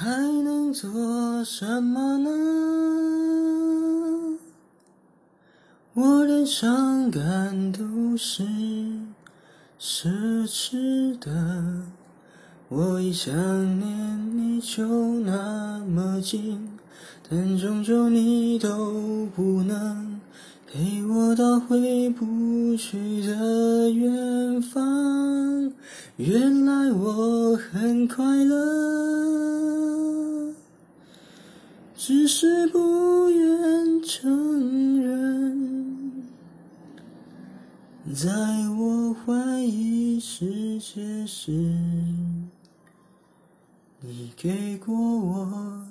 [0.00, 0.06] 还
[0.44, 2.30] 能做什么呢？
[5.92, 8.44] 我的伤感都是
[9.80, 10.06] 奢
[10.46, 11.82] 侈的，
[12.68, 13.34] 我一想
[13.80, 14.86] 念你就
[15.18, 16.78] 那么近，
[17.28, 20.20] 但终究你都不能
[20.64, 25.72] 陪我到回不去的远方。
[26.14, 28.87] 原来我很快乐，
[32.00, 36.22] 只是不愿承认。
[38.14, 38.30] 在
[38.78, 41.50] 我怀疑世界时，
[44.00, 45.84] 你给过我。